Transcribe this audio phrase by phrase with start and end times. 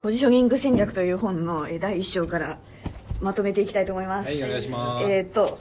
[0.00, 2.60] ポジショニング戦略という本のえ第1章から
[3.20, 4.28] まとめていきたいと思います。
[4.28, 5.58] はいお願いしますえーっと、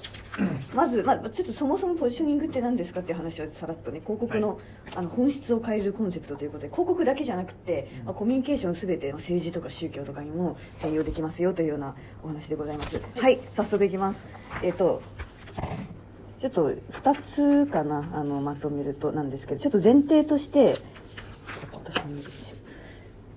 [0.75, 4.59] まず、まあ、ちょっとそもそもポジショニングって何ですかっていう話をさらっとね、広告の,、
[4.93, 13.01] あの本質を変えるコンセプトということで、広告だけじゃなくて、まあ、コミュニケーションすべて政治とか宗教とかにも転用できますよというようなお話でございます。
[13.15, 14.23] はい、早速いきます。
[14.61, 15.01] えーっと、
[16.37, 20.75] ちょっと2つかな、あの、まとめるとなんですけど、ちょっと前提として、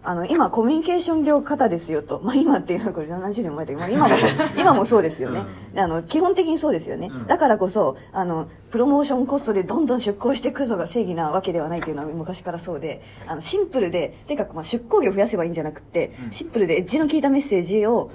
[0.02, 2.20] あの、今、コミュニケーション業方ですよと。
[2.24, 4.14] まあ、今っていうのはこれ70年前だけど、まあ、今も
[4.58, 5.42] 今もそうですよね。
[5.76, 7.08] あの、基本的にそうですよね。
[7.12, 18.10] うんだからこそ、あの、プロモーションコストでどんどん出向していくぞが正義なわけではないというのは昔からそうで、あの、シンプルで、とにかくまあ出向量増やせばいいんじゃなくって、うんシンプルでエッジの効いたメッセージを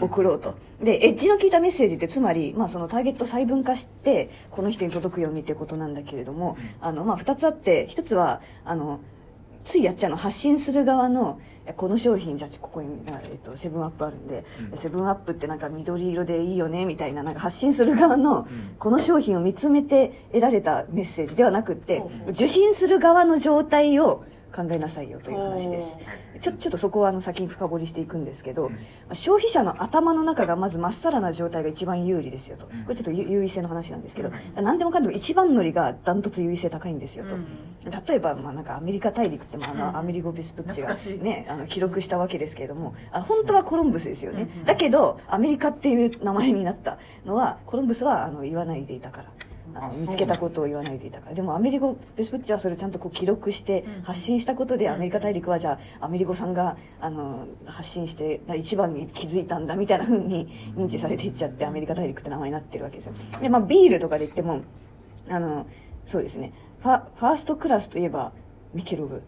[0.00, 0.54] 送ろうと。
[0.82, 9.00] で、エッジの効いたメッセージってつまり、まあそのターゲット細分化して、この人に届くようにっていうことなんだけれども、あの、まあ二つあって、一つは、あの、
[9.64, 11.40] ついやっちゃうの発信する側の
[11.76, 14.78] この商品じゃあここに、あえっとセブンアップあるんで、うん。
[14.78, 18.46] セブンアップってなんか緑色でいいよねみたいななんか発信する側の、ん。
[18.78, 25.96] この商品を見つめて得られたメッセージではなくって、受信する側の状態を考えなさいよという話です。
[26.36, 29.16] おちょちょっとそこはあの先に深掘りしていくんですけど、うん。
[29.16, 32.66] 消費者の頭の中がまずまっさらな状態が一番有利ですよと。
[32.66, 37.46] これちょっと優優位性の話なんですけど、何でもかんでも一番乗りがダントツ優位性高いんですよと、うん。
[38.06, 44.64] 例えば、まあ、なんかアメリカ大陸って、まあ、あのうんアメリゴ・ベスプッチが、ね、あの記録したわけですけれどもあの本当はコロンブスですよね、うん。
[44.64, 49.30] だけどアメリカっていう名前になったのはコロンブスはあの言わないでいたから。
[49.74, 51.34] あのあ見つけたことを言わないでいたから。
[51.34, 63.12] でもアメリゴ・ベスプッチはそれをちゃんとこう記録してうん発信したことでうんアメリカ大陸はじゃあアメリゴさんがあの発信して一番に気づいたんだみたいな風に認知されていっちゃってアメリカ大陸って名前になってるわけですよ。
[63.40, 64.62] で、まあ、ビールとかで言っても
[65.28, 65.66] あの
[66.06, 66.52] そうですね。
[66.80, 68.32] ファファーストクラスといえば
[68.74, 69.22] ミケロブ。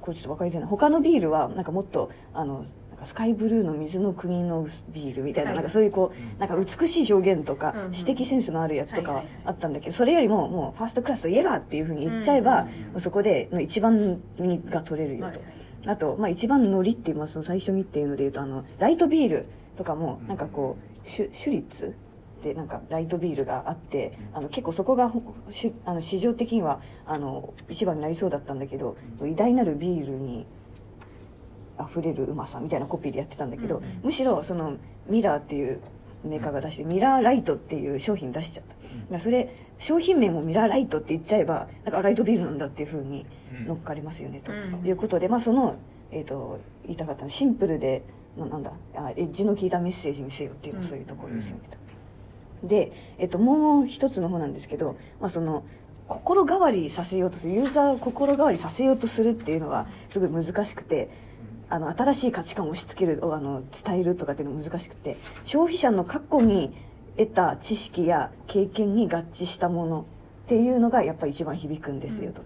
[0.00, 0.66] これちょっと分かりづらいな。
[0.66, 2.64] 他のビールはなんかもっとあの
[3.04, 5.56] スカイブルーの水の国のビールみたいな,、はい。
[5.56, 7.84] なんかそういうこうなんか美しい表現とか、うん。
[7.86, 12.66] うん詩的センスのあるやつとかあったんだけど、それよりももうファーストクラスといえばっていうふうに言っちゃえば、
[12.98, 14.20] そこでの一番
[14.68, 15.26] が取れるよと。
[15.26, 21.94] はいはいあと、まあ一番乗りっていう、まあその最初にっていうので言うと、あの、ライトビールとかも、なんかこう、シュ、シュリッツ
[22.40, 30.46] ってなんかライトビールがあって、あの結構そこがほしあの市場的には、あの、一番になりそうだったんだけど、偉大なるビールに
[31.80, 34.00] 溢れるうまさみたいなコピーでやってたんだけど、うんうん。
[34.04, 34.76] むしろその
[35.08, 35.80] ミラーっていう
[36.24, 43.26] メーカーが出してミラーライトっていう商品出しちゃった、だからそれ商品名もミラーライトって言っちゃえばなんかあライトビールなんだっていうふうに
[43.66, 44.86] 乗っかりますよね、とうん。
[44.86, 45.76] いうことで、まあ、その、
[46.10, 48.02] えー、と言いたかったのはシンプルで
[48.38, 50.88] ななんだあエッジの効いたメッセージにせよっていうのはうん。
[50.88, 51.62] そういうところですよね、
[52.62, 52.68] と。
[52.68, 55.64] で、えっともう一つの方なんですけど、まあ、その
[56.08, 61.08] 心変わりさせようとするユーザーを心変わりさせようとするっていうのがすごい難しくて
[61.70, 66.74] あの新しい価値観を押し付けるあの伝えるとかっていうのが難しくて消費者の過去に
[67.16, 70.06] 得た知識や経験に合致したもの
[70.44, 72.42] っていうのがやっぱり一番響くんですよと、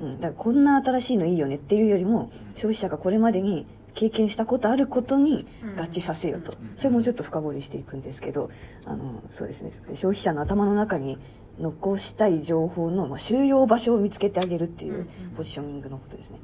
[0.00, 8.50] うん、だからこんな新しいのいいよねっていうよりも消費者がこれまでに経験したことあることに合致させようと、うんそれもちょっと深掘りしていくんですけど
[8.84, 9.72] あのそうですね。
[9.94, 11.18] 消費者の頭の中に
[11.58, 16.38] 残したい情報の、まあ、収容場所を見つけてあげるっていうポジショニングのことですね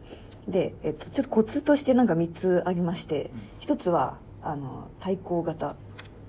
[0.49, 3.31] で、えっと、ちょっとコツとしてなんか3つありまして
[3.61, 5.77] 1つはあの対抗型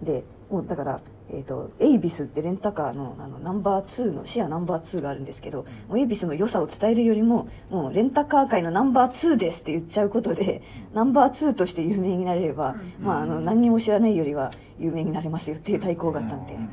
[0.02, 1.02] でもうだから
[1.32, 10.62] えっとエイビスってレンタカーのあのナンバー2のシェアナンバー2があるんですけど、もうエイビスの良さを伝えるよりももうレンタカー界のナンバー2ですって言っちゃうことで
[10.94, 13.06] ナンバー2として有名になれれば、うん。
[13.06, 16.70] まあ、あの何にも知らないよりは有名になれますよっていう対抗型みたいな。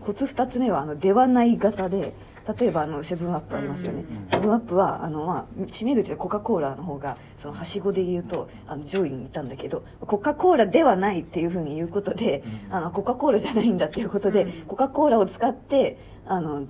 [0.00, 2.14] コツ2つ目はあのではない型で
[2.58, 12.74] 例えばあのセブンアップありますよね、うんセブンアップはあの、まあ、知名度でコカ・コーラの方がそのはしごで言うとあの上位にいたんだけどコカ・コーラではないっていうふうに言うことで、うん。
[12.74, 14.62] あのコカ・コーラじゃないんだっていうことで、うん。
[14.66, 16.66] コカ・コーラを使ってあの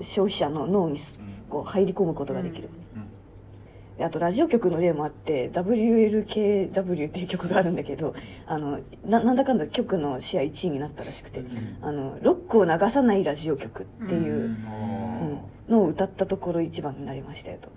[0.00, 0.98] 消費者の脳に
[1.48, 2.70] こう入り込むことができる、
[4.00, 8.14] あとラジオ局の例もあって WLKW っていう曲があるんだけど
[8.46, 17.70] あのななんだかんだ局のシェア1位になったらしくて、うんあのロックを流さないラジオ局っていう、うんうんのを歌ったところ一番になりましたよと。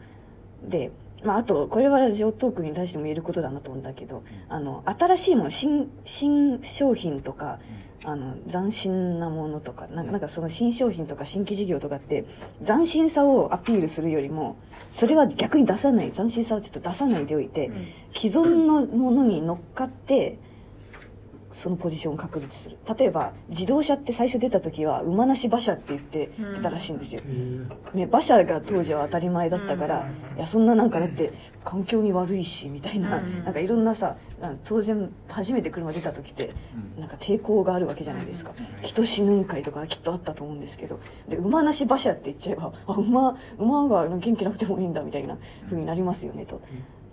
[0.68, 0.92] で、
[1.24, 7.60] まあ、あと、これはラジオトークに対しても言えることだなと思うんだけど、あの、新しいもの、新、新商品とか、
[8.04, 12.26] あの、斬新なものとか、なんか、なんかその新商品とか新規事業とかって、
[12.66, 14.56] 斬新さをアピールするよりも、
[14.92, 17.88] それは逆に出さない、斬新さをちょっと出さないでおいて、うん。
[18.14, 20.40] 既存のものに乗っかって、
[21.54, 22.78] そのポジションを確立する。
[22.98, 27.22] 例えば自動車って最初出た時は馬なし馬車って言って出たらしいんですよ、
[27.94, 31.34] ね、馬車が当時は当たり前だったから、いやそんななんかだって
[31.64, 34.16] 環境に悪いしみたいな、なんかいろんなさ
[34.64, 36.54] 当然初めて車出た時って
[36.98, 46.62] なんか抵抗があるわけじゃないですか、人死ぬんかいとかきっとあったと思うんですけどで馬なし馬車って言っちゃえばあ馬馬が元気なくてもいいんだみたいな風になりますよねと。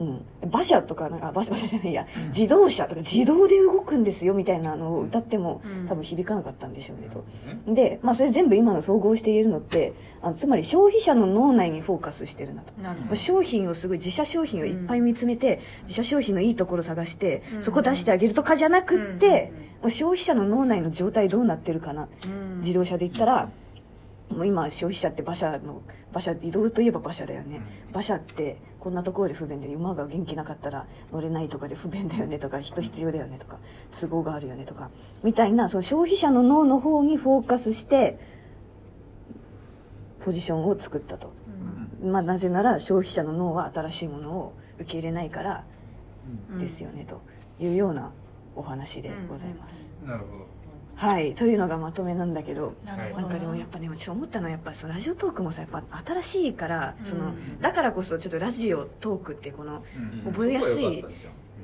[0.00, 7.24] うん、馬車とかなんか馬車じゃないや、うん、自動車とか自動で動くんですよみたいなのを歌っても、多分響かなかったんでしょうねと、
[7.72, 13.16] で、まあ、それ全部今の総合して言えるのってあのつまり消費者の脳内にフォーカスしてるなと。
[13.16, 19.52] 商品をすごい自社商品をいっぱい見つめて、自社商品のいいところ探して、そこ出してあげるとかじゃなくって、
[19.82, 22.08] もう消費者の脳内の状態どうなってるかな、
[22.60, 23.50] 自動車で言ったら
[24.30, 27.60] もう今消費者って馬車の馬車移動といえば馬車だよね、
[27.90, 33.58] 馬車ってこんなところで不便で馬が元気なかったら乗れないとかで不便だよねとか人必要だよねとか
[33.98, 34.90] 都合があるよねとか
[35.22, 38.18] みたいなその消費者の脳の方にフォーカスして
[40.24, 41.32] ポジションを作ったと、
[42.02, 45.64] まあ、なぜなら消費者の脳は新しいものを受け入れないから
[46.58, 47.22] ですよね、と
[47.58, 48.12] いうような
[48.54, 49.94] お話でございます。
[50.04, 50.57] なるほど
[50.98, 52.74] はいというのがまとめなんだけど
[53.22, 59.84] なんかでもやっぱねちょっと思ったのはやっぱそのラジオトークもさやっぱ新しいからそのだからこそちょっとラジオトークってこの
[60.24, 61.04] 覚えやすいっ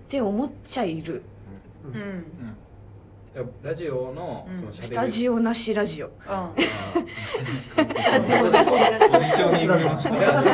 [0.09, 1.23] て思っちゃいる。
[1.85, 2.25] うん
[3.63, 6.11] ラジオのそのスタジオなしラジオ。
[6.29, 6.53] ラ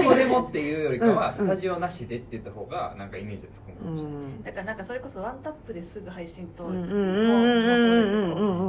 [0.01, 3.11] ジオでもっていうよりかは、スタジオなしでって言った方がなん。
[3.11, 4.43] かイメージつくもん。
[4.43, 4.77] だからなん。
[4.79, 6.71] かそれこそワンタップですぐ配信と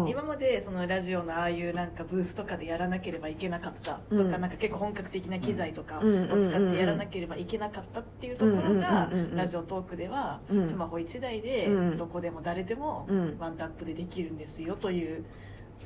[0.10, 1.92] 今までそのラジオのああいうなん。
[1.92, 4.52] かブースとかでやらなければいけなかったとか、なん。
[4.52, 6.10] か結構本格的な機材とかを使
[6.50, 13.08] ってやらなければいけなかったっていうところがラジオトークではスマホ1台でどこでも誰でも
[13.40, 15.24] ワンタップでできるんですよという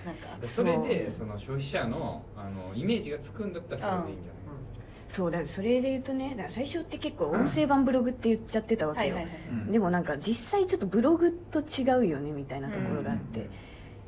[0.05, 4.35] なんかそれでその消費者のあのイメージがつくんだったらそれでいいんじゃない？
[5.07, 9.17] そうだそれで言うとねだ最初って結構音声版ブログって言っちゃってたわけよ、
[9.69, 13.49] でもなんか実際ちょっとブログと違うよねみたいなところがあって、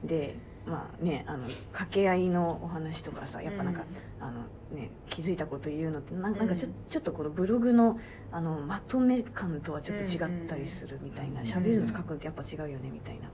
[0.04, 3.84] でまあねあの掛け合いのお話とかさやっぱなんか、
[4.20, 4.42] うん、あの
[4.78, 8.00] ね、気づいたこと言うのってなんかちょ,、ちょっとこのブログの
[8.32, 11.42] あのまとめ感とはちょっと違ったりするみたいな。
[11.42, 13.30] 喋、るのと書くのってやっぱ違うよねみたいな。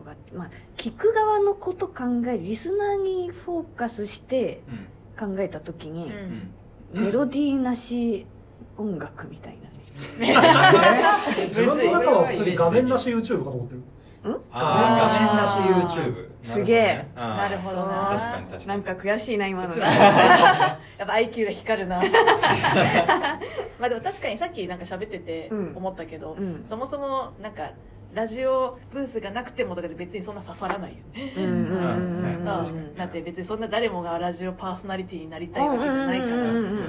[0.00, 4.62] そこがまあ、聞く側のこと考えリスナーにフォーカスして
[5.18, 6.10] 考えた時に、
[6.92, 8.26] メロディーなし
[8.78, 9.68] 音楽みたいな
[10.26, 10.36] ね。
[11.48, 13.82] 自分の中は普通に画面なし YouTube かと思ってる。
[14.52, 17.06] 画面なし YouTube すげえ。
[17.14, 18.76] なるほどな。
[18.76, 19.88] んか悔しいな今の や
[21.04, 22.00] っぱ IQ が光るな。
[23.78, 27.70] まあでも確かにさっきなんか喋ってて思ったけど、うん、そもそもなんか
[28.12, 31.32] ラジオブースがなくてもとかで別にそんな刺さらないよね。
[31.36, 32.44] うん。
[32.96, 36.32] だって別にそんな誰もがラジオパーソナリティになりたいわけじゃないから、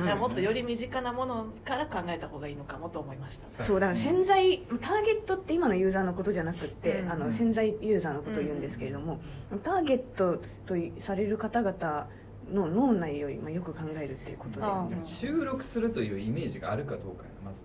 [0.03, 3.63] じゃあもっとより身近なものから考えた方がいいのかもと思いました。
[3.63, 9.19] そうだから潜在ターゲットって今のユーザーのことじゃなくて、あの潜在ユーザーのことを言うんですけれども、
[9.63, 12.07] ターゲットとされる方々
[12.51, 14.65] の脳内を今よく考えるっていうことで、
[15.05, 17.63] 収録するというイメージがあるかどうかまず。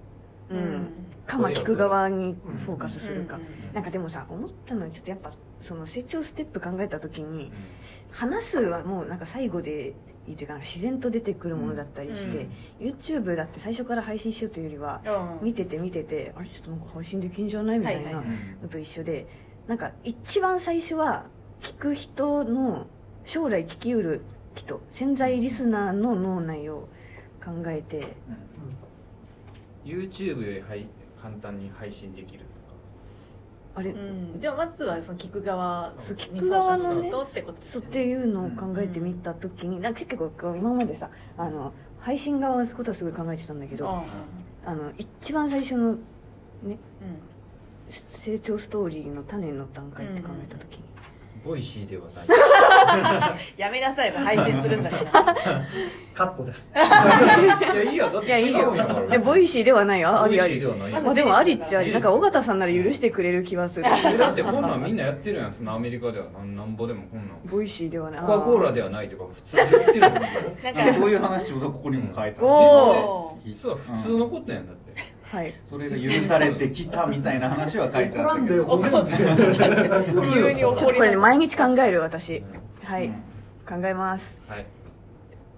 [0.50, 0.88] うん、
[1.26, 3.38] かま聞く側にフォーカスするか、
[3.72, 7.50] なんかでもさ思ったのはちょっとやっぱその成長ステップ考えた時に
[8.10, 9.94] 話すはもうなんか最後で
[10.28, 12.48] いいというか自然と出てくるものだったりして、
[12.80, 15.00] うん、YouTube だって最初から配信しようというよりは、
[15.42, 18.22] 見てて見ててあれちょっとなんか配信できんじゃないみたいな
[18.62, 19.26] のと一緒で、
[19.66, 21.26] なんか一番最初は
[21.60, 22.86] 聞く人の
[23.24, 24.22] 将来聞きうる
[24.54, 26.88] 人潜在リスナーの脳内を
[27.44, 28.16] 考えて、
[29.86, 30.86] YouTube よりはい
[31.20, 32.50] 簡単に配信できるとか。
[33.76, 44.04] あれ、うん、でもまずはその聞く側聞く側のねってことです、ね、っていうのを考えてみた時に、うん、なんか結構今までさあの配信側のことはすごい考えてたんだけど、
[44.64, 45.98] あの一番最初のね、
[46.62, 46.78] うん、
[47.90, 50.84] 成長ストーリーの種の段階って考えた時に、
[51.46, 52.26] ボイシーではない
[53.56, 55.66] やめなさい配信するんだから。
[56.12, 56.72] カットです。
[56.74, 58.10] いやいいよ。
[58.10, 58.74] だっていいよ。
[59.14, 60.22] いボイシーではないよ。
[60.22, 60.58] ありあり。
[60.58, 61.92] でもでもありっちゃあり。
[61.92, 63.84] なんか尾形さんなら許してくれる気はする。
[63.84, 65.52] だって こんなんみんなやってるやん。
[65.52, 66.26] そのアメリカでは。
[66.44, 67.38] なんぼでもこんなん。
[67.44, 68.20] ボイシーではない。
[68.22, 78.62] コカ・コーラではないとか普通に言ってるもんそういう話ちょうどここにも書いてあるおお実は普通のことやんだってはい、それで許されてきたみたいな話は書いてあったけど。
[78.64, 80.64] 怒んで急に。
[80.64, 82.44] 怒りこれ、ね、毎日考える私、
[82.84, 83.12] はい、うん、
[83.66, 84.66] 考えます、はい、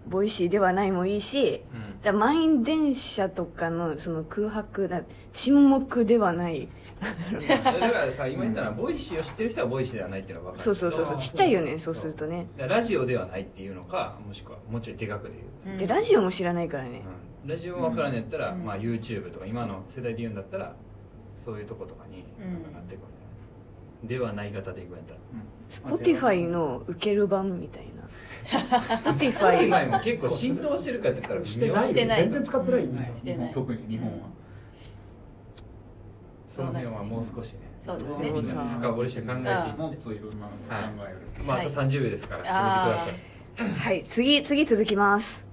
[0.09, 2.01] ボイシーではないもいいし、うん。
[2.03, 5.03] だ満員電車とかのその空白な
[5.35, 6.69] 沈黙ではない。
[7.47, 12.47] だからさ今言ったのはボイシーを知ってる人はボイシーではないっていうのが分かるそうそうそうそうちっちゃいよねそうするとね。
[12.57, 15.35] だからラジオではないっていうのかもしくはもうちょい手額で
[15.67, 18.65] 言うでラジオも知らないからね、うんラジオも分からんやったら、うん。
[18.65, 20.77] まあ、YouTube とか今の世代で言うんだったら
[21.43, 22.75] そういうとことかにうん。
[22.75, 22.99] なってく
[24.03, 25.15] る、ではない型でいくんやった
[25.89, 25.97] ら。
[25.97, 29.13] Spotify の受ける版みたいな。
[29.13, 33.15] Spotify 今も結構浸透してるかって言ったらしてないしてない全然使ってないんだよ。
[33.15, 33.53] してない。
[33.55, 34.29] 特に日本は。
[36.47, 38.31] その辺はもう少しねそうですね。
[38.31, 41.45] みんなで深掘りして考えてもっといろんなのを考える。
[41.45, 44.05] まあ、あと30秒ですから締めてください、はい。
[44.05, 45.47] 次次続きます